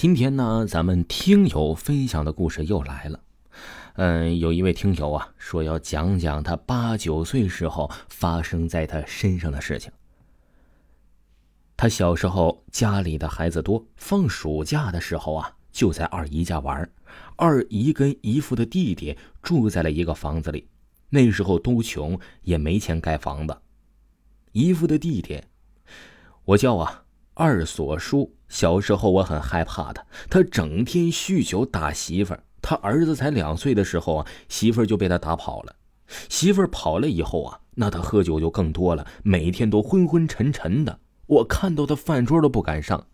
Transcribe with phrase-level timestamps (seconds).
[0.00, 3.20] 今天呢，咱们听友分享的故事又来了。
[3.96, 9.92] 嗯，有一位听友啊，说要讲讲他八九岁时候发生在他身上的事情。
[11.76, 16.90] 他小时候家里的孩子多，放暑假的时候啊，就在二姨家玩。
[17.36, 20.66] 二姨跟姨父的弟弟住在了一个房子里。
[21.10, 23.54] 那时候都穷，也没钱盖房子。
[24.52, 25.42] 姨父的弟弟，
[26.46, 27.04] 我叫啊。
[27.34, 32.42] 二所叔小时候我很害怕他，他整天酗酒打媳妇儿。
[32.60, 35.74] 他儿子才两岁的时候啊，媳妇儿就被他打跑了。
[36.28, 40.98] 媳妇儿跑了以后啊，那他喝酒就更多了，每天都昏昏沉沉的。
[41.26, 43.06] 我看到他饭桌都不敢上。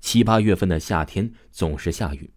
[0.00, 2.30] 七八月份的夏天总是下雨，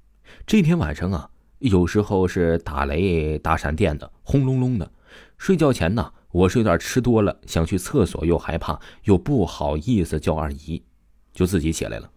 [0.46, 4.92] 这天晚上啊，有时候是打雷打闪电的，轰隆隆的。
[5.38, 6.12] 睡觉前呢。
[6.32, 10.82] 我是有点吃多了，想去厕所，又害怕，又不好意思叫二姨，
[11.34, 12.10] 就自己起来了。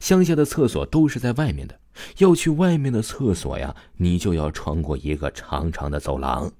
[0.00, 1.78] 乡下的厕所都是在外面的，
[2.18, 6.50] 要去外面的厕所呀，你就要穿过一个长长的走廊。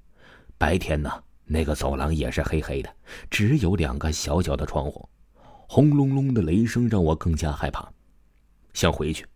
[0.58, 1.10] 白天呢，
[1.46, 2.90] 那个走廊也是黑黑的，
[3.30, 5.08] 只有两个小小的窗户。
[5.66, 7.88] 轰隆隆的雷声让我更加害怕，
[8.74, 9.26] 想回去，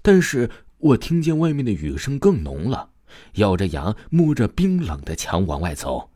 [0.00, 2.90] 但是我听见外面的雨声更浓了，
[3.34, 6.10] 咬着牙，摸着冰冷的墙往外走。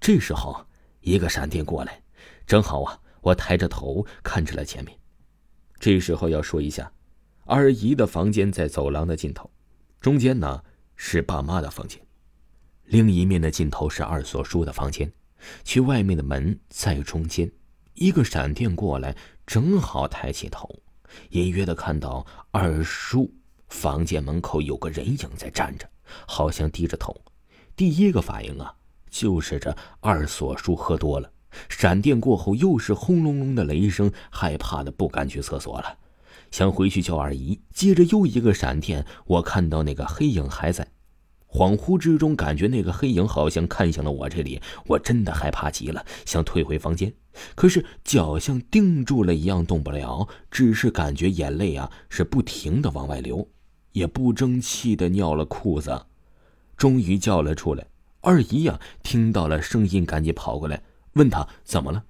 [0.00, 0.66] 这时候，
[1.00, 2.02] 一个闪电过来，
[2.46, 4.98] 正好啊，我抬着头看着了前面。
[5.84, 6.90] 这时候要说一下，
[7.44, 9.50] 二姨的房间在走廊的尽头，
[10.00, 10.62] 中间呢
[10.96, 12.00] 是爸妈的房间，
[12.84, 15.12] 另一面的尽头是二所叔的房间，
[15.62, 17.52] 去外面的门在中间。
[17.92, 20.74] 一个闪电过来，正好抬起头，
[21.32, 23.30] 隐约的看到二叔
[23.68, 25.86] 房间门口有个人影在站着，
[26.26, 27.14] 好像低着头。
[27.76, 28.74] 第一个反应啊。
[29.10, 31.30] 就是这二所叔喝多了，
[31.68, 35.98] 闪电过后又是轰隆隆的雷声，害怕的不敢去厕所了，
[36.50, 37.60] 想回去叫二姨。
[37.72, 40.88] 接着又一个闪电，我看到那个黑影还在，
[41.48, 47.12] 恍惚之中感觉那个黑影好像看向了我这里，我真的害怕极了，想退回房间，
[47.54, 53.48] 可是脚像定住了一样动不了，只是感觉眼泪啊是不停的往外流，
[53.92, 56.06] 也不争气的尿了裤子，
[56.76, 57.86] 终于叫了出来。
[58.20, 60.82] 二姨呀，听到了声音，赶紧跑过来，
[61.14, 62.04] 问他怎么了。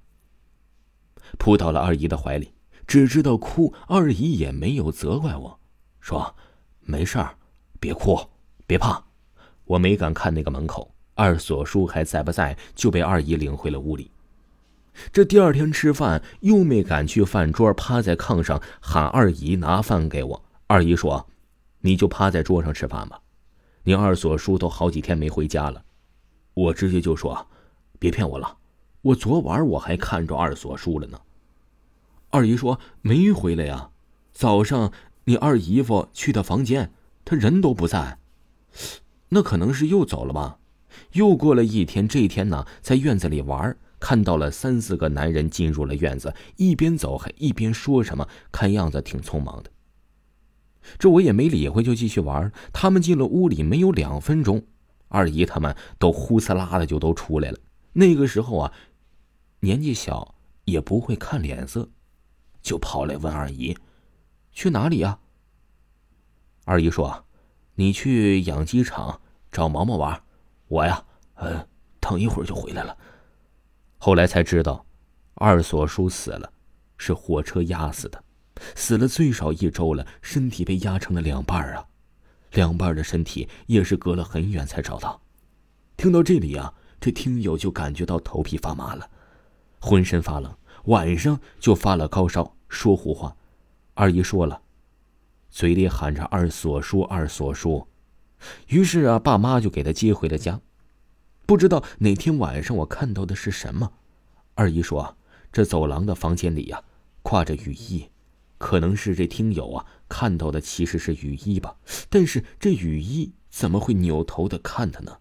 [1.38, 2.52] 扑到了二姨的怀里，
[2.86, 3.72] 只知道哭。
[3.88, 5.58] 二姨也没有责怪我，
[6.00, 6.34] 说
[6.80, 7.36] ：“没事儿，
[7.80, 8.18] 别哭，
[8.66, 9.02] 别怕。”
[9.64, 14.10] 我没敢看那个门口，二锁叔还在不在，就被二姨领回了屋里。
[15.10, 20.44] 这第二天吃饭，又没敢去饭桌，趴在炕上喊二姨拿饭给我。
[20.66, 21.26] 二姨说
[21.80, 23.20] ：“你就趴在桌上吃饭吧，
[23.82, 25.82] 你二锁叔都好几天没回家了。”
[26.54, 27.48] 我直接就说
[27.98, 28.56] ：“别骗我了，
[29.04, 31.20] 我昨晚我还看着二锁叔了呢。”
[32.30, 33.90] 二姨说：“没回来呀，
[34.32, 34.92] 早上
[35.24, 36.90] 你二姨夫去他房间，
[37.24, 38.18] 他人都不在，
[39.28, 40.58] 那可能是又走了吧？”
[41.12, 49.70] 又过了一天，这天呢，在院子里玩，看到了三四个男人进入了院子，一边走还一边说什么，看样子挺匆忙的。
[50.98, 52.50] 这我也没理会，就继续玩。
[52.72, 54.62] 他们进了屋里没有两分钟。
[55.08, 57.58] 二姨他们都呼呲啦的就都出来了。
[57.92, 58.72] 那个时候啊，
[59.64, 60.34] 年纪小
[60.66, 61.88] 也不会看脸色，
[62.60, 63.74] 就跑来问二姨
[64.52, 65.18] ：“去哪里呀？”
[66.66, 67.24] 二姨说
[67.74, 70.22] ：“你去养鸡场找毛毛玩，
[70.68, 71.02] 我呀，
[71.36, 71.66] 呃，
[71.98, 72.94] 等一会儿就回来了。”
[73.96, 74.84] 后来才知道，
[75.36, 76.52] 二锁叔死了，
[76.98, 78.22] 是火车压死的，
[78.76, 81.86] 死了最少一周了，身体被压成了两半啊。
[82.52, 85.22] 两半的身体也是隔了很远才找到。
[85.96, 89.10] 听到这里啊，这听友就感觉到头皮发麻了，
[89.84, 93.36] 浑身发冷，晚上就发了高烧，说胡话。
[93.92, 94.62] 二姨说了，
[95.50, 97.86] 嘴里喊着“二所叔，二所叔”，
[98.68, 100.58] 于是啊，爸妈就给他接回了家。
[101.44, 103.92] 不知道哪天晚上我看到的是什么。
[104.54, 105.16] 二姨说，啊
[105.52, 106.82] 这走廊的房间里呀，
[107.20, 108.08] 挂着雨衣。
[108.56, 111.76] 可能是这听友啊看到的其实是雨衣吧，
[112.08, 115.18] 但是这雨衣怎么会扭头的看他呢？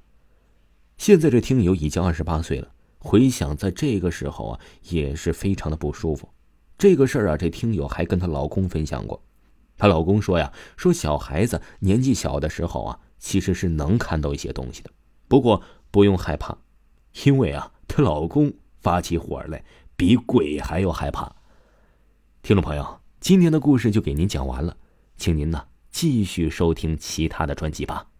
[0.97, 2.71] 现在这听友已经二十八岁了，
[3.03, 6.29] 回想在这个时候啊也是非常的不舒服。
[6.77, 9.21] 这个事儿啊，这听友还跟她老公分享过，
[9.77, 14.89] 她老公说呀，说小孩子年纪小的时候啊，其实是能看到一些东西的，
[15.27, 15.61] 不过
[15.91, 16.57] 不用害怕，
[17.25, 19.63] 因为啊，她老公发起火来
[19.97, 21.35] 比鬼还要害怕。
[22.41, 22.99] 听众朋友。
[23.19, 24.75] 今天的故事就给您讲完了，
[25.15, 28.12] 请您呢继续收听其他的专辑吧。